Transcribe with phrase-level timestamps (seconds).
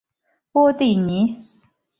[0.51, 1.43] 波蒂尼。